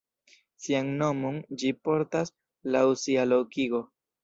[0.63, 2.33] Sian nomon ĝi portas
[2.77, 3.87] laŭ sia lokigo.